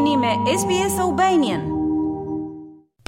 jeni 0.00 0.16
me 0.16 0.36
SBS 0.58 0.98
Albanian. 0.98 1.79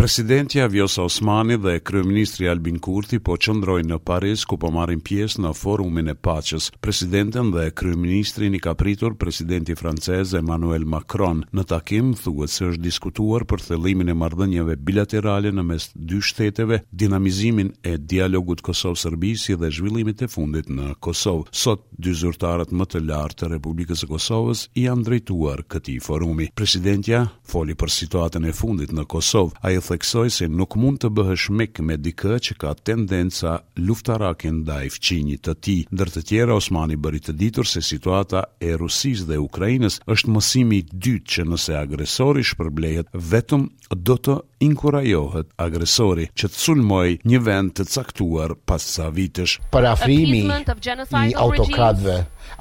Presidentja 0.02 0.66
Vjosa 0.66 1.02
Osmani 1.02 1.56
dhe 1.62 1.78
Kryeministri 1.84 2.48
Albin 2.50 2.78
Kurti 2.82 3.20
po 3.22 3.36
qëndrojnë 3.38 3.86
në 3.92 3.98
Paris 4.02 4.42
ku 4.50 4.56
po 4.58 4.66
marrin 4.74 4.98
pjesë 4.98 5.44
në 5.44 5.50
forumin 5.54 6.08
e 6.10 6.16
paqes. 6.18 6.64
Presidentën 6.82 7.52
dhe 7.54 7.68
Kryeministrin 7.78 8.56
i 8.58 8.58
ka 8.58 8.72
pritur 8.74 9.14
Presidenti 9.16 9.76
Francez 9.78 10.32
Emmanuel 10.34 10.82
Macron. 10.90 11.44
Në 11.54 11.64
takim 11.70 12.08
thuhet 12.18 12.50
se 12.50 12.64
është 12.72 12.82
diskutuar 12.82 13.44
për 13.46 13.62
thellimin 13.68 14.10
e 14.10 14.16
marrëdhënieve 14.24 14.74
bilaterale 14.82 15.52
në 15.54 15.66
mes 15.68 15.86
dy 15.94 16.18
shteteve, 16.20 16.80
dinamizimin 16.90 17.70
e 17.86 17.94
dialogut 17.98 18.64
Kosov-Serbi 18.66 19.36
si 19.38 19.54
dhe 19.54 19.70
zhvillimit 19.70 20.26
e 20.26 20.30
fundit 20.34 20.66
në 20.66 20.96
Kosovë. 20.98 21.46
Sot 21.54 21.86
dy 22.02 22.16
zyrtarët 22.24 22.74
më 22.74 22.88
të 22.90 23.04
lartë 23.06 23.44
të 23.44 23.52
Republikës 23.54 24.02
së 24.02 24.10
Kosovës 24.10 24.66
i 24.82 24.88
janë 24.88 25.06
drejtuar 25.12 25.62
këtij 25.70 26.02
forumi. 26.02 26.50
Presidentja 26.58 27.22
foli 27.52 27.78
për 27.78 27.94
situatën 28.00 28.50
e 28.50 28.56
fundit 28.64 28.90
në 28.98 29.06
Kosovë. 29.14 29.58
Ai 29.62 29.76
theksoj 29.92 30.30
se 30.32 30.46
nuk 30.48 30.72
mund 30.80 31.00
të 31.02 31.08
bëhesh 31.12 31.50
mik 31.56 31.76
me 31.84 31.98
dikë 32.00 32.36
që 32.46 32.54
ka 32.62 32.70
tendenca 32.88 33.58
luftarake 33.84 34.48
ndaj 34.54 34.86
fqinjit 34.96 35.42
të 35.48 35.54
tij. 35.64 35.80
Ndër 35.92 36.12
të 36.14 36.22
tjera 36.28 36.54
Osmani 36.56 36.96
bëri 37.02 37.20
të 37.26 37.34
ditur 37.40 37.68
se 37.68 37.82
situata 37.84 38.40
e 38.64 38.70
Rusisë 38.80 39.26
dhe 39.32 39.36
Ukrainës 39.44 39.98
është 40.14 40.32
mësimi 40.36 40.78
i 40.80 40.86
dytë 41.06 41.28
që 41.36 41.44
nëse 41.52 41.74
agresori 41.82 42.44
shpërblehet 42.52 43.10
vetëm 43.32 43.66
do 44.08 44.16
të 44.28 44.38
inkurajohet 44.68 45.52
agresori 45.66 46.28
që 46.40 46.48
të 46.54 46.60
sulmoj 46.64 47.06
një 47.32 47.42
vend 47.50 47.74
të 47.78 47.88
caktuar 47.92 48.56
pas 48.68 48.86
sa 48.94 49.10
vitesh. 49.18 49.58
Për 49.76 49.90
afrimi 49.92 50.40
i 50.46 51.36
autokratve, 51.44 52.16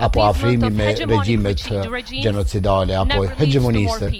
apo 0.09 0.27
afrimi 0.27 0.69
me 0.81 0.91
regjimet 0.99 1.63
eh, 1.71 2.13
genocidale, 2.27 2.99
apo 3.05 3.23
hegemoniste, 3.39 4.11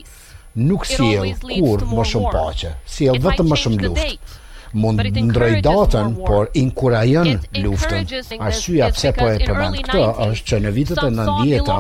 nuk 0.56 0.84
sjell 0.88 1.32
kur 1.60 1.84
më 1.88 2.06
shumë 2.12 2.34
paqe, 2.36 2.76
sjell 2.96 3.20
vetëm 3.24 3.52
më 3.52 3.60
shumë 3.66 3.84
luftë 3.88 4.40
mund 4.74 5.02
ndroj 5.22 5.62
datën, 5.66 6.16
por 6.28 6.48
inkurajon 6.56 7.28
luftën. 7.64 8.06
Arsyeja 8.42 8.90
pse 8.96 9.12
po 9.18 9.28
e 9.32 9.38
përmend 9.48 9.76
këtë 9.86 10.06
është 10.28 10.46
që 10.52 10.58
në 10.66 10.72
vitet 10.78 11.04
e 11.04 11.04
90-ta 11.18 11.78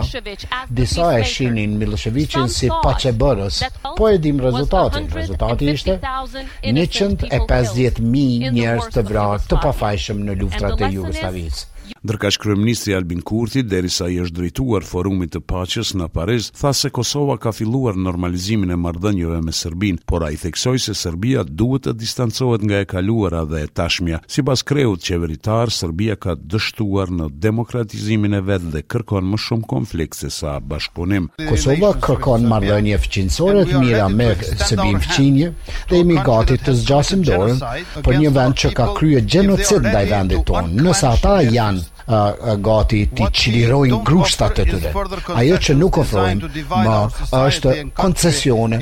disa 0.70 1.06
e 1.20 1.22
shinin 1.28 1.72
Milosevicin 1.82 2.48
si 2.52 2.68
bërës, 3.24 3.56
po 3.98 4.04
e 4.12 4.16
dim 4.22 4.38
rezultatin. 4.44 5.06
Rezultati 5.16 5.66
ishte 5.74 5.94
150.000 6.02 8.00
njerëz 8.56 8.86
të 8.96 9.02
vrarë 9.10 9.44
të 9.52 9.56
pafajshëm 9.66 10.20
në 10.28 10.34
luftrat 10.42 10.80
e 10.82 10.84
Jugoslavijës. 10.98 11.60
Ndërka 12.02 12.30
kryeministri 12.42 12.94
Albin 12.96 13.20
Kurti, 13.26 13.62
derisa 13.68 14.08
i 14.10 14.16
është 14.24 14.36
drejtuar 14.38 14.84
forumit 14.88 15.32
të 15.34 15.40
paches 15.50 15.92
në 15.98 16.08
Paris, 16.14 16.48
tha 16.56 16.72
se 16.78 16.90
Kosova 16.94 17.36
ka 17.42 17.52
filluar 17.54 17.96
normalizimin 18.00 18.72
e 18.74 18.78
mardënjëve 18.80 19.42
me 19.44 19.52
Serbin, 19.54 19.98
por 20.08 20.24
a 20.26 20.30
i 20.34 20.38
theksoj 20.40 20.80
se 20.86 20.94
Serbia 20.98 21.44
duhet 21.44 21.84
të 21.90 21.94
distancohet 22.02 22.62
nga 22.66 22.81
e 22.82 22.86
kaluara 22.94 23.42
dhe 23.52 23.60
e 23.66 23.68
tashmja. 23.80 24.20
Si 24.34 24.40
pas 24.48 24.60
kreut 24.70 25.02
qeveritar, 25.08 25.70
Serbia 25.80 26.16
ka 26.24 26.36
dështuar 26.52 27.12
në 27.20 27.28
demokratizimin 27.46 28.38
e 28.40 28.42
vetë 28.48 28.72
dhe 28.76 28.82
kërkon 28.92 29.30
më 29.32 29.40
shumë 29.46 29.68
konflikt 29.74 30.18
se 30.22 30.30
sa 30.38 30.58
bashkëpunim. 30.72 31.30
Kosova 31.50 31.94
kërkon 32.08 32.48
marrëdhënie 32.52 33.00
fëqinësore 33.06 33.66
të 33.72 33.84
mira 33.86 34.10
me 34.18 34.32
Serbinë 34.42 35.04
fëqinje 35.06 35.52
dhe 35.92 36.04
jemi 36.04 36.20
gati 36.32 36.60
të 36.66 36.76
zgjasim 36.82 37.26
dorën 37.30 37.62
për 38.06 38.22
një 38.26 38.34
vend 38.40 38.60
që 38.66 38.74
ka 38.82 38.90
krye 38.98 39.24
gjenocid 39.34 39.88
ndaj 39.88 40.06
vendit 40.16 40.46
tonë. 40.50 40.78
Nësa 40.82 41.14
ata 41.16 41.38
janë 41.46 41.88
a, 42.02 42.20
a 42.34 42.54
gati 42.66 43.04
të 43.18 43.28
qilirojnë 43.38 44.00
grushtat 44.08 44.58
të 44.58 44.66
tyre. 44.72 44.90
Ajo 45.40 45.60
që 45.68 45.76
nuk 45.80 46.02
ofrojmë, 46.02 46.50
ma 46.86 46.98
është 47.46 47.76
koncesione 48.02 48.82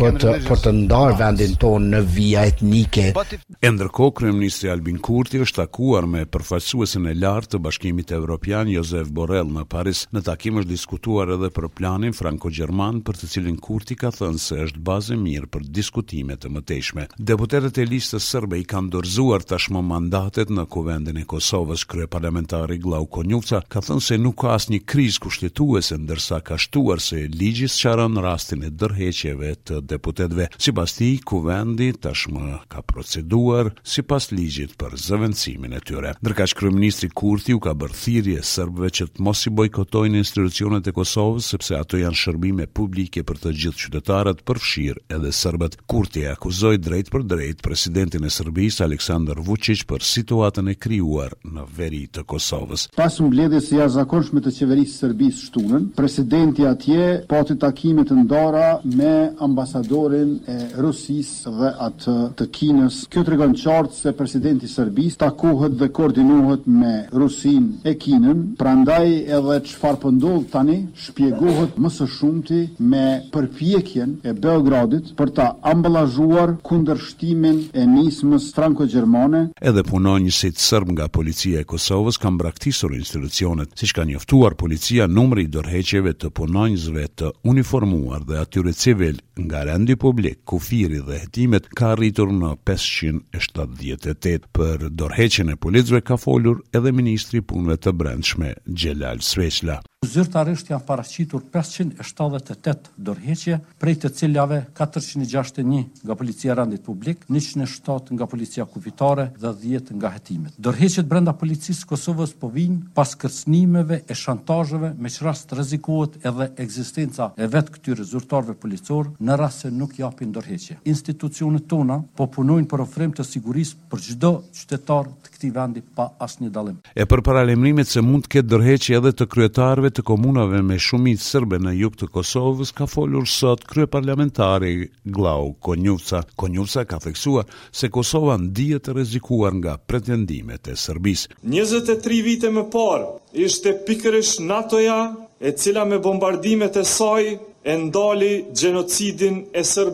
për 0.00 0.18
të, 0.22 0.34
për 0.50 0.64
të 0.66 0.74
ndarë 0.82 1.18
vendin 1.22 1.56
tonë 1.62 1.92
në 1.94 2.04
via 2.16 2.44
etnike 2.50 3.12
E 3.60 3.70
ndërko, 3.70 4.10
Kryeministri 4.16 4.68
Albin 4.70 4.98
Kurti 5.02 5.40
është 5.44 5.62
takuar 5.62 6.06
me 6.10 6.22
përfaqësuesin 6.30 7.08
e 7.10 7.14
lartë 7.18 7.54
të 7.54 7.60
Bashkimit 7.66 8.12
Evropian 8.16 8.68
Josef 8.70 9.10
Borrell 9.14 9.50
në 9.52 9.64
Paris. 9.72 10.04
Në 10.14 10.22
takim 10.28 10.60
është 10.62 10.70
diskutuar 10.72 11.32
edhe 11.36 11.50
për 11.56 11.68
planin 11.78 12.14
franko-gjerman 12.16 13.02
për 13.06 13.18
të 13.20 13.28
cilin 13.34 13.58
Kurti 13.64 13.96
ka 14.00 14.10
thënë 14.16 14.42
se 14.42 14.60
është 14.66 14.82
bazë 14.88 15.18
mirë 15.20 15.50
për 15.56 15.66
diskutime 15.78 16.36
të 16.40 16.50
mëtejshme. 16.56 17.06
Deputetët 17.30 17.80
e 17.82 17.86
listës 17.90 18.30
sërbe 18.32 18.60
i 18.62 18.66
kanë 18.68 18.92
dorëzuar 18.96 19.46
tashmë 19.52 19.82
mandatet 19.90 20.52
në 20.52 20.66
kuvendin 20.76 21.20
e 21.22 21.26
Kosovës. 21.34 21.86
Krye 21.88 22.06
parlamentari 22.12 22.80
Glau 22.84 23.06
Konjukca 23.10 23.62
ka 23.68 23.82
thënë 23.86 24.06
se 24.08 24.18
nuk 24.20 24.38
ka 24.42 24.54
asë 24.56 24.74
një 24.76 24.82
kriz 24.92 25.18
kushtetuese 25.24 25.98
ndërsa 26.04 26.42
ka 26.44 26.58
shtuar 26.60 27.00
se 27.04 27.22
ligjis 27.32 27.78
qaran 27.82 28.18
rastin 28.24 28.66
e 28.68 28.72
dërheqjeve 28.72 29.54
të 29.70 29.82
deputetve. 29.94 30.50
Si 30.60 30.74
basti, 30.76 31.12
kuvendi 31.24 31.92
tashmë 32.02 32.62
ka 32.72 32.82
procedur 32.82 33.25
duar 33.28 33.70
si 33.82 34.02
pas 34.06 34.24
ligjit 34.32 34.72
për 34.78 34.94
zëvendësimin 35.06 35.74
e 35.76 35.80
tyre. 35.86 36.12
Ndërka 36.22 36.46
që 36.50 36.56
kryeministri 36.60 37.08
Kurti 37.14 37.54
u 37.56 37.60
ka 37.62 37.72
e 37.76 38.42
sërbëve 38.52 38.90
që 38.98 39.04
të 39.16 39.24
mos 39.26 39.44
i 39.46 39.50
bojkotojnë 39.58 40.20
institucionet 40.22 40.86
e 40.88 40.92
Kosovës, 40.96 41.48
sepse 41.52 41.76
ato 41.76 41.96
janë 41.98 42.20
shërbime 42.22 42.66
publike 42.76 43.22
për 43.26 43.40
të 43.42 43.52
gjithë 43.62 43.82
qytetarët 43.86 44.42
përfshirë 44.46 45.02
edhe 45.16 45.32
sërbët. 45.40 45.76
Kurti 45.90 46.20
e 46.24 46.28
akuzoj 46.36 46.76
drejt 46.78 47.10
për 47.14 47.26
drejt 47.32 47.62
presidentin 47.66 48.24
e 48.24 48.30
Sërbis 48.30 48.80
Aleksandr 48.84 49.40
Vucic 49.46 49.84
për 49.90 50.04
situatën 50.06 50.70
e 50.70 50.74
kryuar 50.78 51.34
në 51.44 51.66
veri 51.76 52.04
të 52.12 52.24
Kosovës. 52.30 52.88
Pas 52.96 53.12
se 53.12 53.26
ja 53.32 53.48
jashtëzakonshme 53.82 54.42
të 54.44 54.52
qeverisë 54.58 54.92
së 54.94 55.04
Serbisë 55.06 55.48
shtunën, 55.50 55.84
presidenti 55.98 56.66
atje 56.66 57.10
pati 57.30 57.56
takime 57.62 58.02
të 58.08 58.16
ndara 58.24 58.78
me 58.96 59.12
ambasadorin 59.46 60.32
e 60.46 60.56
Rusisë 60.82 61.52
dhe 61.58 61.70
atë 61.88 62.16
të 62.38 62.48
Kinës. 62.58 63.04
Kjo 63.16 63.22
të 63.24 63.32
regon 63.32 63.54
qartë 63.56 63.96
se 63.96 64.10
presidenti 64.12 64.68
Sërbis 64.68 65.14
takohet 65.22 65.72
dhe 65.80 65.86
koordinohet 65.98 66.66
me 66.68 66.90
Rusin 67.16 67.68
e 67.88 67.94
Kinën, 67.96 68.42
prandaj 68.60 69.06
edhe 69.38 69.56
farë 69.72 70.00
pëndodh 70.02 70.42
po 70.42 70.50
tani 70.52 70.74
shpjegohet 71.00 71.78
mësë 71.80 72.08
shumëti 72.12 72.58
me 72.92 73.06
përpjekjen 73.32 74.10
e 74.20 74.34
Beogradit 74.36 75.14
për 75.16 75.32
ta 75.38 75.46
ambalazhuar 75.72 76.58
kunder 76.68 77.00
shtimin 77.00 77.62
e 77.72 77.86
nismës 77.88 78.50
franko-gjermane. 78.52 79.46
Edhe 79.64 79.86
punon 79.88 80.20
një 80.26 80.36
sërb 80.66 80.92
nga 80.98 81.08
policia 81.08 81.64
e 81.64 81.68
Kosovës 81.72 82.20
kam 82.20 82.36
braktisur 82.36 82.92
institucionet, 82.98 83.72
si 83.80 83.88
shka 83.88 84.04
njoftuar 84.12 84.58
policia 84.60 85.08
numri 85.08 85.46
i 85.48 85.52
dorheqeve 85.56 86.12
të 86.20 86.34
punonjëzve 86.36 87.08
të 87.22 87.32
uniformuar 87.48 88.28
dhe 88.28 88.36
atyre 88.44 88.76
civil 88.76 89.16
nga 89.40 89.64
rendi 89.72 89.96
publik, 89.96 90.42
kufiri 90.48 91.00
dhe 91.04 91.24
hetimet 91.24 91.72
ka 91.76 91.94
rritur 91.96 92.28
në 92.32 92.54
5 92.66 92.95
1978. 93.02 94.46
Për 94.56 94.86
dorheqen 94.90 95.52
e 95.52 95.56
policëve 95.60 96.02
ka 96.06 96.16
folur 96.20 96.62
edhe 96.74 96.92
ministri 96.94 97.42
i 97.42 97.46
punëve 97.46 97.78
të 97.84 97.92
brendshme 97.96 98.54
Xhelal 98.72 99.20
Sveçla. 99.26 99.80
Zyrtarisht 100.06 100.68
janë 100.70 100.84
paraqitur 100.86 101.42
578 101.50 102.92
dorheqje, 103.02 103.56
prej 103.80 103.94
të 104.04 104.10
cilave 104.14 104.58
461 104.76 105.78
nga 106.06 106.14
policia 106.14 106.52
e 106.52 106.54
rendit 106.54 106.84
publik, 106.84 107.24
107 107.32 108.12
nga 108.14 108.28
policia 108.30 108.66
kufitare 108.70 109.30
dhe 109.40 109.50
10 109.64 109.94
nga 109.98 110.10
hetimet. 110.14 110.54
Dorheqjet 110.62 111.08
brenda 111.10 111.34
policisë 111.40 111.80
së 111.80 111.88
Kosovës 111.90 112.34
po 112.38 112.52
vijnë 112.54 112.92
pas 112.94 113.16
kërcënimeve 113.18 114.02
e 114.06 114.14
shantazheve 114.20 114.92
me 115.00 115.10
që 115.10 115.26
rast 115.26 115.56
rrezikohet 115.56 116.20
edhe 116.30 116.50
ekzistenca 116.64 117.30
e 117.34 117.48
vet 117.56 117.72
këtyre 117.74 118.06
zyrtarëve 118.12 118.54
policor 118.62 119.10
në 119.18 119.40
rast 119.40 119.66
se 119.66 119.72
nuk 119.74 119.98
japin 119.98 120.30
dorheqje. 120.36 120.78
Institucionet 120.92 121.66
tona 121.72 121.98
po 122.16 122.28
punojnë 122.36 122.70
për 122.70 122.85
ofrem 122.86 123.12
të 123.16 123.24
sigurisë 123.26 123.78
për 123.90 124.02
çdo 124.06 124.28
qytetar 124.56 125.08
të 125.24 125.30
këtij 125.34 125.50
vendi 125.56 125.82
pa 125.96 126.06
asnjë 126.24 126.50
dallim. 126.54 126.76
E 126.94 127.04
për 127.10 127.22
paralajmërimet 127.26 127.90
se 127.90 128.02
mund 128.04 128.26
të 128.26 128.32
ketë 128.36 128.50
dërheqje 128.54 128.98
edhe 129.00 129.12
të 129.18 129.26
kryetarëve 129.32 129.90
të 129.96 130.04
komunave 130.10 130.62
me 130.68 130.78
shumicë 130.86 131.22
serbe 131.26 131.58
në 131.64 131.74
jug 131.80 131.98
të 132.02 132.08
Kosovës, 132.16 132.72
ka 132.78 132.86
folur 132.92 133.26
sot 133.32 133.66
kryeparlamentari 133.70 134.74
Glau 135.18 135.50
Konjuca. 135.68 136.22
Konjuca 136.40 136.86
ka 136.90 137.00
theksuar 137.06 137.50
se 137.76 137.90
Kosova 137.96 138.38
ndihet 138.42 138.86
të 138.86 138.94
rrezikuar 138.96 139.56
nga 139.58 139.76
pretendimet 139.90 140.70
e 140.72 140.78
Serbisë. 140.78 141.40
23 141.42 142.22
vite 142.30 142.52
më 142.56 142.66
parë 142.74 143.10
ishte 143.46 143.74
pikërisht 143.86 144.44
NATO-ja 144.46 145.00
e 145.46 145.52
cila 145.58 145.84
me 145.84 145.98
bombardimet 146.02 146.78
e 146.80 146.84
saj 146.88 147.34
e 147.66 147.74
ndali 147.78 148.30
gjenocidin 148.54 149.38
e 149.58 149.62
në 149.62 149.86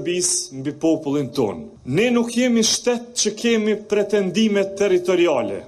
mbi 0.60 0.72
popullin 0.82 1.28
ton. 1.32 1.62
Ne 1.96 2.10
nuk 2.12 2.34
jemi 2.36 2.62
shtet 2.68 3.06
që 3.16 3.30
kemi 3.40 3.76
pretendimet 3.88 4.74
territoriale. 4.76 5.60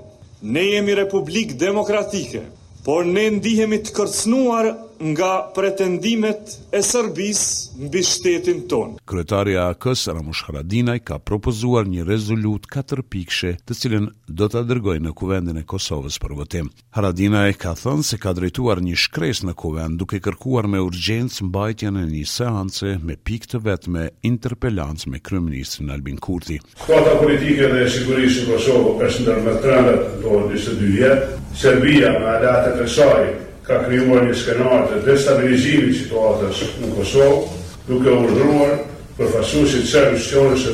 Ne 0.44 0.64
jemi 0.66 0.94
republik 0.98 1.54
demokratike, 1.56 2.42
por 2.84 3.06
ne 3.08 3.24
ndihemi 3.38 3.78
të 3.86 3.94
kërcnuar 3.96 4.66
nga 5.04 5.30
pretendimet 5.54 6.40
e 6.72 6.80
Serbisë 6.82 7.76
mbi 7.84 8.00
shtetin 8.04 8.62
ton. 8.70 8.94
Kryetari 9.08 9.52
i 9.54 9.58
AKs 9.60 10.06
Ramush 10.16 10.46
Haradinaj 10.48 11.02
ka 11.08 11.18
propozuar 11.18 11.84
një 11.90 12.06
rezolutë 12.08 12.70
katër 12.74 13.02
pikëshe, 13.12 13.50
të 13.68 13.76
cilën 13.80 14.06
do 14.38 14.48
ta 14.48 14.62
dërgojë 14.64 15.02
në 15.04 15.12
Kuvendin 15.20 15.60
e 15.60 15.66
Kosovës 15.68 16.16
për 16.24 16.36
votim. 16.38 16.70
Haradinaj 16.96 17.52
ka 17.60 17.74
thënë 17.82 18.06
se 18.10 18.20
ka 18.22 18.32
drejtuar 18.38 18.80
një 18.86 18.96
shkresë 19.04 19.50
në 19.50 19.56
Kuvend 19.62 20.00
duke 20.00 20.22
kërkuar 20.24 20.70
me 20.72 20.80
urgjencë 20.86 21.50
mbajtjen 21.50 22.00
e 22.00 22.06
një 22.14 22.24
seance 22.36 22.94
me 23.04 23.16
pikë 23.28 23.52
të 23.52 23.62
vetme 23.68 24.06
interpelancë 24.30 25.12
me 25.12 25.20
kryeministrin 25.20 25.92
Albin 25.98 26.16
Kurti. 26.16 26.60
Kuadra 26.86 27.18
politike 27.20 27.68
dhe 27.74 27.84
sigurisë 27.98 28.44
në 28.46 28.52
Kosovë 28.56 28.96
ka 29.02 29.12
shëndarë 29.18 29.46
me 29.50 29.56
trendet 29.66 30.08
në 30.20 30.28
22 30.28 30.94
vjetë. 30.98 31.28
Serbia 31.66 32.08
me 32.18 32.26
adatë 32.38 32.72
e 32.72 32.78
kësaj 32.80 33.26
ka 33.66 33.80
kryuar 33.86 34.24
një 34.28 34.34
skenar 34.36 34.84
të 34.90 34.98
destabilizimi 35.06 35.92
situatës 35.96 36.60
në 36.82 36.90
Kosovë, 36.98 37.60
duke 37.88 38.10
urdruar 38.20 38.74
për 39.16 39.38
si 39.48 39.62
të 39.76 39.84
sërë 39.92 40.10
misionës 40.16 40.66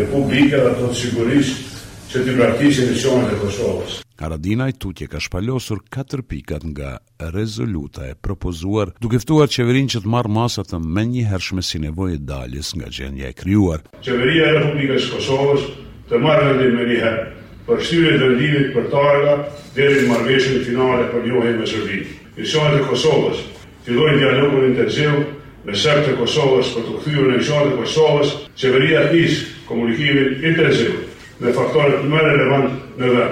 e 0.00 0.04
publika 0.12 0.60
dhe 0.64 0.70
të 0.78 0.86
të 0.90 0.94
sigurisë 1.00 1.56
që 2.10 2.22
të 2.26 2.36
praktisi 2.38 2.86
misionës 2.90 3.28
të 3.32 3.40
Kosovës. 3.44 3.96
Karadina 4.20 4.66
i 4.68 4.72
tutje 4.76 5.06
ka 5.08 5.20
shpalosur 5.20 5.80
4 5.92 6.22
pikat 6.28 6.64
nga 6.72 6.90
rezoluta 7.34 8.06
e 8.10 8.14
propozuar, 8.14 8.92
dukeftuar 9.00 9.48
qeverin 9.48 9.88
që 9.92 10.00
të 10.04 10.12
marrë 10.14 10.32
masat 10.38 10.70
të 10.72 10.80
me 10.84 11.04
një 11.08 11.26
hershme 11.32 11.62
si 11.64 11.80
nevoj 11.84 12.12
e 12.18 12.22
daljes 12.32 12.72
nga 12.76 12.88
gjendja 12.92 13.28
e 13.28 13.36
kryuar. 13.36 13.80
Qeveria 14.04 14.48
e 14.50 14.54
Republikës 14.58 15.10
Kosovës 15.14 15.68
të 16.10 16.20
marrë 16.24 16.48
në 16.52 16.56
dhe 16.60 16.70
me 16.76 16.88
një 16.92 16.98
herë, 17.04 17.28
për 17.70 17.82
shtyre 17.86 18.16
dëndinit 18.18 18.72
për 18.74 18.86
targa 18.90 19.34
deri 19.76 20.00
në 20.02 20.08
marveshën 20.10 20.64
finale 20.66 21.04
për 21.12 21.26
njohet 21.28 21.60
me 21.60 21.66
sërbi. 21.70 21.98
Isonët 22.42 22.80
e 22.80 22.86
Kosovës, 22.88 23.44
fillojnë 23.86 24.32
dojnë 24.40 24.62
intensiv 24.72 25.20
me 25.66 25.74
në 25.76 25.94
e 26.10 26.14
Kosovës 26.18 26.72
për 26.74 26.84
të 26.88 26.94
këthyrë 26.96 27.26
në 27.34 27.40
isonët 27.42 27.74
e 27.76 27.78
Kosovës, 27.84 28.32
qeveria 28.58 29.04
vërrija 29.04 29.28
isë 29.28 29.46
komunikimin 29.68 30.42
intensiv 30.50 30.96
me 31.40 31.54
faktore 31.60 32.00
të 32.02 32.10
mërë 32.12 32.32
relevant 32.34 32.72
në 33.00 33.12
dhe, 33.14 33.28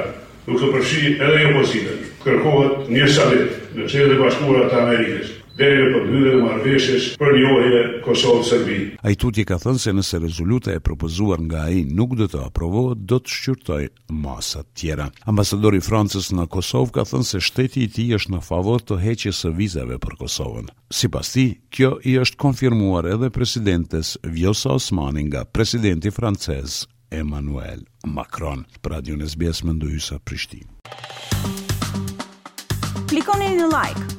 nuk 0.46 0.62
të 0.62 0.86
edhe 1.08 1.42
e 1.42 1.50
obozitën, 1.52 1.98
kërkohet 2.24 2.92
një 2.94 3.08
salit 3.18 3.58
në 3.78 3.88
qëjë 3.90 4.08
dhe 4.14 4.20
bashkura 4.22 4.68
të 4.70 4.78
Amerikës 4.84 5.37
për 5.58 5.74
në 5.74 5.86
përmbyllje 5.92 6.32
të 6.32 6.40
marrëveshjes 6.46 7.04
për 7.18 7.32
njohje 7.34 7.78
Kosovë-Serbi. 8.04 8.76
Ai 9.02 9.14
tutje 9.18 9.44
ka 9.48 9.56
thënë 9.58 9.80
se 9.82 9.92
nëse 9.96 10.20
rezoluta 10.22 10.72
e 10.76 10.80
propozuar 10.86 11.40
nga 11.42 11.64
ai 11.66 11.80
nuk 11.98 12.14
do 12.20 12.26
të 12.30 12.42
aprovohet, 12.46 13.00
do 13.10 13.18
të 13.18 13.32
shqyrtoj 13.34 13.82
masa 14.22 14.62
të 14.62 14.74
tjera. 14.78 15.06
Ambasadori 15.32 15.80
francez 15.82 16.28
në 16.34 16.46
Kosovë 16.52 16.94
ka 16.98 17.06
thënë 17.10 17.26
se 17.32 17.42
shteti 17.48 17.84
i 17.84 17.90
tij 17.96 18.14
është 18.20 18.36
në 18.36 18.42
favor 18.48 18.84
të 18.86 19.00
heqjes 19.02 19.42
së 19.42 19.52
vizave 19.58 19.98
për 20.04 20.14
Kosovën. 20.22 20.70
Sipas 20.94 21.32
tij, 21.34 21.48
kjo 21.74 21.90
i 22.06 22.14
është 22.22 22.40
konfirmuar 22.44 23.10
edhe 23.14 23.30
presidentes 23.34 24.14
Vjosa 24.22 24.76
Osmani 24.78 25.26
nga 25.28 25.42
presidenti 25.44 26.14
francez 26.14 26.84
Emmanuel 27.10 27.82
Macron. 28.06 28.62
Për 28.82 28.96
Radio 28.98 29.16
Nesbjes, 29.18 29.64
më 29.66 29.74
ndojusa 29.78 30.20
Prishtin. 30.24 30.68
Klikoni 33.08 33.50
në 33.56 33.66
like, 33.72 34.17